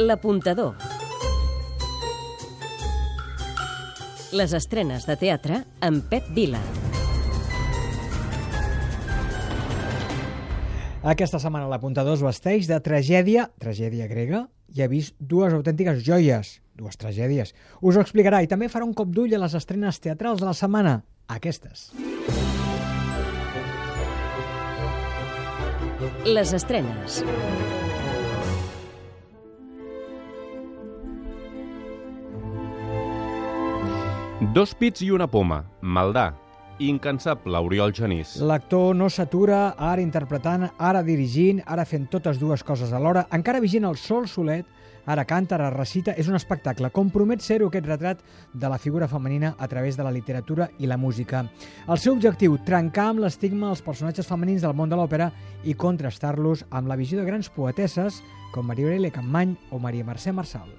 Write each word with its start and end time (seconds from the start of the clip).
L'apuntador. 0.00 0.78
Les 4.32 4.52
estrenes 4.56 5.04
de 5.04 5.16
teatre 5.20 5.58
amb 5.84 6.06
Pep 6.08 6.30
Vila. 6.32 6.60
Aquesta 11.04 11.36
setmana 11.42 11.68
l'apuntador 11.68 12.16
es 12.16 12.24
vesteix 12.24 12.70
de 12.70 12.78
tragèdia, 12.80 13.50
tragèdia 13.60 14.08
grega, 14.08 14.46
i 14.72 14.80
ha 14.80 14.88
vist 14.88 15.18
dues 15.20 15.52
autèntiques 15.52 16.00
joies, 16.06 16.54
dues 16.72 16.96
tragèdies. 16.96 17.52
Us 17.84 17.98
ho 17.98 18.00
explicarà 18.00 18.40
i 18.40 18.48
també 18.48 18.72
farà 18.72 18.88
un 18.88 18.96
cop 18.96 19.12
d'ull 19.12 19.36
a 19.36 19.42
les 19.44 19.58
estrenes 19.58 20.00
teatrals 20.00 20.40
de 20.40 20.48
la 20.48 20.56
setmana, 20.56 21.02
aquestes. 21.28 21.90
Les 26.24 26.56
estrenes. 26.56 27.20
Dos 34.40 34.72
pits 34.72 35.02
i 35.04 35.10
una 35.12 35.26
poma, 35.28 35.58
Maldà, 35.84 36.30
incansable 36.80 37.58
Oriol 37.60 37.92
Genís. 37.92 38.38
L'actor 38.40 38.94
no 38.96 39.10
s'atura, 39.12 39.74
ara 39.76 40.00
interpretant, 40.00 40.64
ara 40.80 41.02
dirigint, 41.04 41.60
ara 41.68 41.84
fent 41.84 42.06
totes 42.08 42.40
dues 42.40 42.64
coses 42.64 42.94
alhora, 42.96 43.26
encara 43.36 43.60
vigent 43.60 43.84
el 43.84 43.98
sol 44.00 44.24
solet, 44.32 44.64
ara 45.04 45.26
canta, 45.28 45.58
ara 45.58 45.68
recita, 45.74 46.14
és 46.16 46.30
un 46.32 46.38
espectacle. 46.40 46.88
Com 46.88 47.10
promet 47.12 47.44
ser-ho 47.44 47.68
aquest 47.68 47.84
retrat 47.84 48.24
de 48.54 48.70
la 48.72 48.80
figura 48.80 49.10
femenina 49.12 49.52
a 49.58 49.68
través 49.68 50.00
de 50.00 50.08
la 50.08 50.14
literatura 50.16 50.70
i 50.78 50.88
la 50.88 50.96
música. 50.96 51.44
El 51.86 52.00
seu 52.00 52.16
objectiu, 52.16 52.56
trencar 52.64 53.10
amb 53.10 53.20
l'estigma 53.26 53.68
els 53.74 53.84
personatges 53.84 54.26
femenins 54.26 54.64
del 54.64 54.72
món 54.72 54.88
de 54.88 54.96
l'òpera 54.96 55.28
i 55.68 55.76
contrastar-los 55.76 56.64
amb 56.70 56.88
la 56.88 56.96
visió 56.96 57.20
de 57.20 57.28
grans 57.28 57.52
poetesses 57.52 58.22
com 58.54 58.72
Maria 58.72 58.88
Aurelia 58.88 59.12
Campmany 59.20 59.52
o 59.70 59.78
Maria 59.78 60.08
Mercè 60.08 60.32
Marçal. 60.32 60.72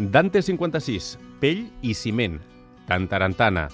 Dante 0.00 0.40
56, 0.40 1.18
Pell 1.40 1.66
i 1.84 1.92
ciment, 1.92 2.38
Tantarantana, 2.88 3.66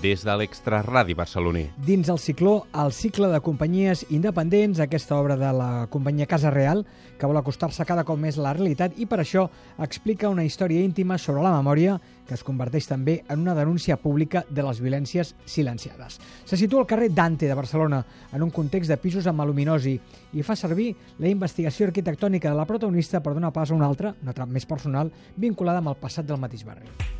des 0.00 0.24
de 0.24 0.36
l'extraradi 0.36 1.14
barceloní. 1.14 1.66
Dins 1.86 2.08
el 2.08 2.18
cicló, 2.18 2.66
el 2.72 2.92
cicle 2.92 3.28
de 3.28 3.40
companyies 3.40 4.06
independents, 4.10 4.80
aquesta 4.80 5.18
obra 5.18 5.36
de 5.36 5.52
la 5.52 5.86
companyia 5.90 6.26
Casa 6.26 6.50
Real, 6.50 6.84
que 7.18 7.26
vol 7.26 7.36
acostar-se 7.40 7.84
cada 7.84 8.04
cop 8.04 8.18
més 8.18 8.38
a 8.38 8.46
la 8.46 8.54
realitat 8.56 8.96
i 8.98 9.06
per 9.06 9.20
això 9.20 9.48
explica 9.78 10.30
una 10.30 10.44
història 10.44 10.80
íntima 10.80 11.18
sobre 11.18 11.42
la 11.42 11.56
memòria 11.58 11.98
que 12.30 12.36
es 12.38 12.44
converteix 12.46 12.86
també 12.86 13.16
en 13.28 13.40
una 13.42 13.56
denúncia 13.58 13.96
pública 13.98 14.44
de 14.48 14.62
les 14.62 14.80
violències 14.80 15.34
silenciades. 15.44 16.20
Se 16.44 16.56
situa 16.56 16.84
al 16.84 16.86
carrer 16.86 17.10
Dante 17.10 17.48
de 17.50 17.58
Barcelona, 17.58 18.04
en 18.32 18.42
un 18.42 18.54
context 18.54 18.88
de 18.88 19.00
pisos 19.02 19.26
amb 19.26 19.42
aluminosi, 19.42 19.96
i 20.32 20.46
fa 20.46 20.54
servir 20.54 20.92
la 21.18 21.28
investigació 21.28 21.90
arquitectònica 21.90 22.52
de 22.52 22.56
la 22.56 22.68
protagonista 22.70 23.20
per 23.20 23.34
donar 23.34 23.50
pas 23.52 23.70
a 23.72 23.74
una 23.74 23.90
altra, 23.90 24.14
una 24.22 24.30
altra 24.30 24.46
més 24.46 24.66
personal, 24.66 25.10
vinculada 25.36 25.82
amb 25.82 25.90
el 25.90 25.98
passat 25.98 26.30
del 26.30 26.38
mateix 26.38 26.64
barri. 26.64 27.19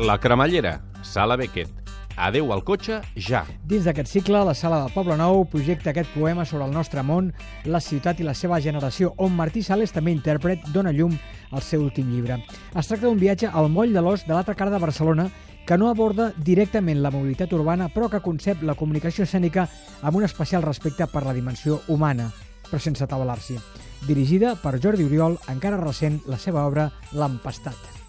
La 0.00 0.18
cremallera, 0.18 0.80
Sala 1.02 1.36
Beckett. 1.36 1.68
Adeu 2.16 2.54
al 2.54 2.62
cotxe, 2.64 3.02
ja. 3.20 3.42
Dins 3.68 3.84
d'aquest 3.84 4.08
cicle, 4.08 4.40
la 4.48 4.54
Sala 4.56 4.78
del 4.80 4.94
Poble 4.94 5.12
Nou 5.20 5.42
projecta 5.52 5.92
aquest 5.92 6.08
poema 6.14 6.46
sobre 6.48 6.64
el 6.64 6.72
nostre 6.72 7.04
món, 7.04 7.28
la 7.68 7.82
ciutat 7.84 8.22
i 8.22 8.24
la 8.24 8.32
seva 8.32 8.62
generació, 8.64 9.10
on 9.20 9.36
Martí 9.36 9.60
Sales, 9.62 9.92
també 9.92 10.14
intèrpret, 10.16 10.64
dona 10.72 10.94
llum 10.96 11.18
al 11.52 11.60
seu 11.60 11.84
últim 11.84 12.08
llibre. 12.14 12.40
Es 12.72 12.88
tracta 12.88 13.04
d'un 13.04 13.20
viatge 13.20 13.52
al 13.52 13.68
moll 13.68 13.92
de 13.92 14.00
l'os 14.00 14.24
de 14.24 14.32
l'altra 14.32 14.56
cara 14.56 14.72
de 14.72 14.80
Barcelona 14.80 15.28
que 15.68 15.76
no 15.76 15.92
aborda 15.92 16.32
directament 16.48 17.04
la 17.04 17.12
mobilitat 17.12 17.52
urbana, 17.52 17.92
però 17.92 18.08
que 18.08 18.24
concep 18.24 18.64
la 18.64 18.78
comunicació 18.80 19.28
escènica 19.28 19.68
amb 20.00 20.16
un 20.16 20.24
especial 20.24 20.64
respecte 20.64 21.12
per 21.12 21.26
la 21.28 21.36
dimensió 21.36 21.82
humana, 21.88 22.32
però 22.70 22.80
sense 22.80 23.04
tabalar-s'hi. 23.04 23.60
Dirigida 24.08 24.56
per 24.56 24.78
Jordi 24.80 25.04
Oriol, 25.04 25.36
encara 25.52 25.76
recent, 25.76 26.22
la 26.24 26.40
seva 26.40 26.64
obra 26.64 26.88
L'Empestat. 27.12 27.99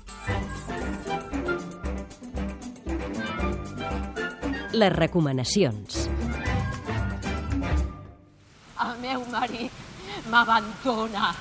Les 4.74 4.92
recomanacions. 4.94 6.10
El 8.82 8.94
meu 9.02 9.24
marit 9.32 10.28
m'abandona. 10.32 11.34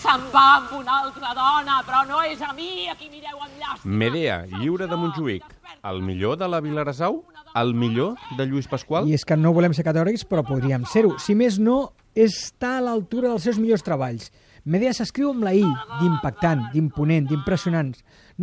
Se'n 0.00 0.24
va 0.32 0.44
amb 0.56 0.72
una 0.78 0.96
altra 1.02 1.34
dona, 1.36 1.82
però 1.84 2.02
no 2.08 2.22
és 2.24 2.40
a 2.40 2.54
mi 2.56 2.88
a 2.88 2.94
qui 2.96 3.10
mireu 3.12 3.36
amb 3.42 3.60
llàstima. 3.60 3.98
Medea, 4.04 4.38
lliure 4.56 4.88
de 4.88 4.96
Montjuïc. 4.96 5.44
El 5.84 6.00
millor 6.02 6.38
de 6.40 6.48
la 6.48 6.62
Vilaresau? 6.64 7.22
El 7.56 7.74
millor 7.74 8.16
de 8.38 8.46
Lluís 8.48 8.68
Pasqual? 8.68 9.08
I 9.08 9.16
és 9.16 9.24
que 9.24 9.36
no 9.36 9.52
volem 9.56 9.76
ser 9.76 9.84
catòrics, 9.86 10.24
però 10.28 10.44
podríem 10.46 10.88
ser-ho. 10.88 11.14
Si 11.20 11.36
més 11.36 11.60
no, 11.60 11.92
està 12.16 12.78
a 12.78 12.84
l'altura 12.88 13.28
dels 13.32 13.44
seus 13.48 13.60
millors 13.60 13.84
treballs. 13.84 14.32
Medea 14.66 14.90
s'escriu 14.90 15.28
amb 15.30 15.44
la 15.46 15.52
I, 15.54 15.60
d'impactant, 16.00 16.64
d'imponent, 16.72 17.28
d'impressionant. 17.30 17.92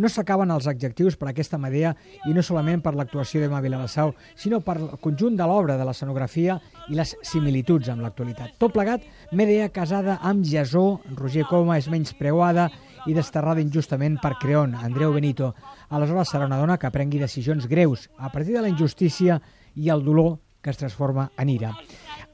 No 0.00 0.08
s'acaben 0.08 0.48
els 0.54 0.64
adjectius 0.70 1.18
per 1.20 1.26
aquesta 1.28 1.58
Medea 1.60 1.90
i 2.24 2.32
no 2.32 2.40
solament 2.40 2.80
per 2.80 2.94
l'actuació 2.96 3.42
d'Emma 3.42 3.60
Viladasau, 3.60 4.14
sinó 4.32 4.62
per 4.64 4.78
el 4.78 4.86
conjunt 5.04 5.36
de 5.36 5.44
l'obra, 5.44 5.76
de 5.76 5.84
l'escenografia 5.84 6.56
i 6.88 6.96
les 6.96 7.12
similituds 7.28 7.90
amb 7.92 8.00
l'actualitat. 8.06 8.54
Tot 8.56 8.72
plegat, 8.72 9.04
Medea 9.36 9.68
casada 9.68 10.16
amb 10.24 10.48
Jasó, 10.48 11.02
Roger 11.12 11.44
Coma 11.50 11.76
és 11.76 11.90
menys 11.92 12.14
preuada 12.16 12.70
i 13.04 13.12
desterrada 13.12 13.60
injustament 13.60 14.16
per 14.22 14.38
Creon, 14.40 14.72
Andreu 14.80 15.12
Benito. 15.12 15.52
Aleshores 15.92 16.32
serà 16.32 16.48
una 16.48 16.62
dona 16.62 16.78
que 16.80 16.92
prengui 16.94 17.20
decisions 17.20 17.68
greus 17.68 18.08
a 18.16 18.32
partir 18.32 18.56
de 18.56 18.64
la 18.64 18.72
injustícia 18.72 19.42
i 19.76 19.92
el 19.92 20.00
dolor 20.08 20.38
que 20.64 20.72
es 20.72 20.80
transforma 20.80 21.28
en 21.36 21.52
ira. 21.52 21.74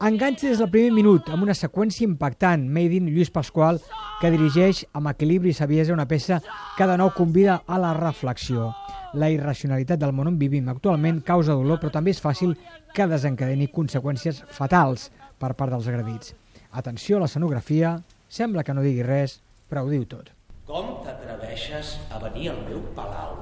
Enganxa 0.01 0.49
des 0.49 0.57
del 0.57 0.71
primer 0.73 0.95
minut 0.97 1.27
amb 1.29 1.45
una 1.45 1.53
seqüència 1.53 2.07
impactant, 2.07 2.63
made 2.73 2.97
in 2.97 3.11
Lluís 3.13 3.29
Pasqual, 3.29 3.77
que 4.17 4.31
dirigeix 4.33 4.79
amb 4.97 5.11
equilibri 5.11 5.51
i 5.53 5.57
saviesa 5.59 5.93
una 5.93 6.07
peça 6.09 6.39
que 6.79 6.87
de 6.89 6.95
nou 6.97 7.11
convida 7.13 7.59
a 7.69 7.77
la 7.77 7.91
reflexió. 7.99 8.71
La 9.13 9.29
irracionalitat 9.29 10.01
del 10.01 10.15
món 10.17 10.31
on 10.31 10.39
vivim 10.41 10.71
actualment 10.73 11.19
causa 11.27 11.53
dolor, 11.53 11.83
però 11.83 11.93
també 11.93 12.15
és 12.15 12.23
fàcil 12.25 12.55
que 12.97 13.09
desencadeni 13.11 13.69
conseqüències 13.69 14.41
fatals 14.57 15.11
per 15.37 15.53
part 15.53 15.75
dels 15.75 15.91
agredits. 15.93 16.33
Atenció 16.73 17.19
a 17.19 17.27
l'escenografia, 17.27 17.99
sembla 18.29 18.65
que 18.65 18.73
no 18.73 18.87
digui 18.87 19.05
res, 19.05 19.37
però 19.69 19.85
ho 19.85 19.93
diu 19.93 20.07
tot. 20.09 20.33
Com 20.65 21.03
t'atreveixes 21.05 21.99
a 22.09 22.23
venir 22.25 22.55
al 22.55 22.63
meu 22.71 22.81
palau 22.97 23.37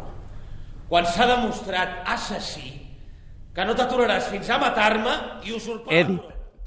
quan 0.88 1.06
s'ha 1.06 1.28
demostrat 1.28 2.02
assassí 2.08 2.72
que 3.54 3.64
no 3.68 3.76
t'aturaràs 3.76 4.30
fins 4.32 4.50
a 4.50 4.58
matar-me 4.58 5.14
i 5.44 5.54
usurpar... 5.54 5.94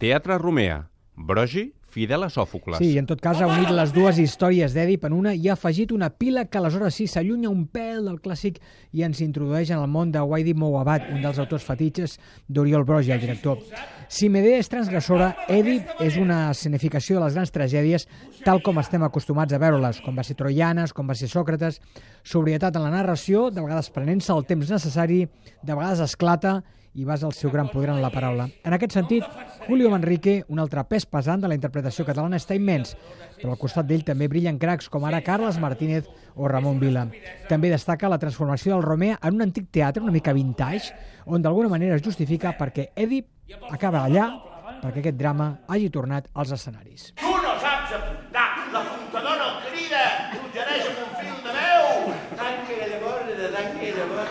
Teatre 0.01 0.39
Romea. 0.39 0.87
Brogi, 1.15 1.75
fidel 1.85 2.23
a 2.25 2.29
Sòfocles. 2.33 2.79
Sí, 2.81 2.95
en 2.97 3.05
tot 3.05 3.19
cas 3.21 3.37
ha 3.37 3.45
unit 3.45 3.69
les 3.69 3.91
dues 3.93 4.17
històries 4.17 4.73
d'Èdip 4.73 5.03
en 5.05 5.13
una 5.13 5.35
i 5.37 5.45
ha 5.45 5.53
afegit 5.53 5.91
una 5.93 6.07
pila 6.09 6.47
que 6.49 6.57
aleshores 6.57 6.95
sí 6.97 7.05
s'allunya 7.05 7.51
un 7.51 7.67
pèl 7.69 8.07
del 8.07 8.17
clàssic 8.23 8.57
i 8.97 9.03
ens 9.05 9.21
introdueix 9.21 9.69
en 9.69 9.77
el 9.77 9.85
món 9.93 10.09
de 10.09 10.23
Waidi 10.25 10.55
Mouabat, 10.57 11.05
un 11.13 11.21
dels 11.21 11.37
autors 11.43 11.67
fetitxes 11.67 12.17
d'Oriol 12.49 12.87
Brogi, 12.87 13.13
el 13.13 13.21
director. 13.21 13.61
Si 14.09 14.31
Medea 14.33 14.57
és 14.63 14.73
transgressora, 14.73 15.35
Èdip 15.45 16.01
és 16.01 16.17
una 16.17 16.47
escenificació 16.49 17.19
de 17.19 17.27
les 17.27 17.37
grans 17.37 17.53
tragèdies 17.53 18.07
tal 18.41 18.65
com 18.65 18.81
estem 18.81 19.05
acostumats 19.05 19.53
a 19.53 19.61
veure-les, 19.61 20.01
com 20.01 20.17
va 20.17 20.25
ser 20.25 20.39
Troianes, 20.39 20.97
com 20.97 21.13
va 21.13 21.13
ser 21.13 21.29
Sòcrates, 21.29 21.77
sobrietat 22.23 22.75
en 22.75 22.85
la 22.85 22.91
narració, 22.93 23.49
de 23.51 23.63
vegades 23.63 23.89
prenent-se 23.93 24.33
el 24.33 24.45
temps 24.49 24.69
necessari, 24.71 25.25
de 25.61 25.73
vegades 25.73 26.03
esclata 26.03 26.61
i 26.93 27.05
basa 27.07 27.25
el 27.27 27.33
seu 27.33 27.51
gran 27.51 27.69
poder 27.71 27.89
en 27.93 28.01
la 28.03 28.11
paraula. 28.11 28.49
En 28.67 28.75
aquest 28.75 28.97
sentit, 28.97 29.23
Julio 29.67 29.89
Manrique, 29.89 30.41
un 30.51 30.59
altre 30.59 30.83
pes 30.89 31.05
pesant 31.07 31.39
de 31.39 31.47
la 31.47 31.55
interpretació 31.55 32.03
catalana, 32.05 32.39
està 32.41 32.57
immens, 32.57 32.97
però 33.39 33.55
al 33.55 33.61
costat 33.61 33.87
d'ell 33.87 34.03
també 34.03 34.27
brillen 34.27 34.59
cracs 34.59 34.91
com 34.91 35.07
ara 35.07 35.23
Carles 35.23 35.59
Martínez 35.59 36.09
o 36.35 36.51
Ramon 36.51 36.79
Vila. 36.83 37.07
També 37.47 37.71
destaca 37.71 38.11
la 38.11 38.19
transformació 38.19 38.75
del 38.75 38.83
Romea 38.83 39.19
en 39.21 39.39
un 39.39 39.47
antic 39.47 39.71
teatre 39.71 40.03
una 40.03 40.11
mica 40.11 40.35
vintage, 40.35 40.91
on 41.25 41.41
d'alguna 41.41 41.71
manera 41.71 41.95
es 41.95 42.03
justifica 42.03 42.57
perquè 42.59 42.91
Èdip 42.95 43.55
acaba 43.71 44.03
allà 44.03 44.27
perquè 44.81 45.03
aquest 45.03 45.17
drama 45.17 45.47
hagi 45.69 45.89
tornat 45.93 46.27
als 46.33 46.51
escenaris. 46.57 47.11
Tu 47.21 47.31
no 47.45 47.53
saps 47.61 47.93
apuntar! 47.97 48.47
L'apuntador 48.73 49.37
no 49.37 49.49
crida! 49.67 50.03
Suggereix 50.33 50.87
amb 50.89 51.01
un 51.05 51.11
fil 51.19 51.41
de 51.45 51.55
veu! 51.57 52.13
Tanque 52.39 52.77
de 52.81 53.01
borda, 53.03 53.51
tanque 53.57 53.91
de 53.97 54.07
borda... 54.09 54.29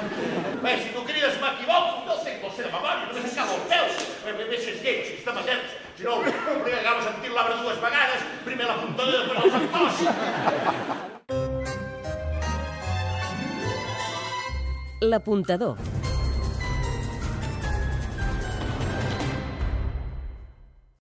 Bé, 0.65 0.77
si 0.83 0.95
tu 0.95 1.05
crides 1.07 1.37
m'equivoco, 1.43 2.07
no 2.09 2.17
sé 2.25 2.39
què 2.41 2.55
ser 2.57 2.67
de 2.67 2.73
memòria, 2.75 3.07
no 3.07 3.15
sé 3.15 3.29
si 3.29 3.37
cau 3.39 3.55
els 3.55 4.10
és 4.27 4.83
lleig, 4.85 5.07
si 5.07 5.15
està 5.21 5.33
materns. 5.37 5.71
Si 5.97 6.05
no, 6.07 6.19
primer 6.65 6.81
acaba 6.81 7.03
sentint 7.05 7.35
l'arbre 7.37 7.57
dues 7.61 7.79
vegades, 7.83 8.21
primer 8.47 8.67
l'apuntador 8.69 9.15
i 9.15 9.19
després 9.21 9.45
els 9.45 9.55
actors. 9.61 9.97
L'apuntador. 15.01 15.90